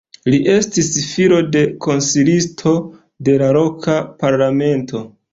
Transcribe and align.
Li 0.33 0.37
estis 0.51 0.87
filo 1.09 1.41
de 1.55 1.59
konsilisto 1.85 2.73
de 3.27 3.35
la 3.41 3.51
loka 3.59 3.99
parlamento. 4.23 5.03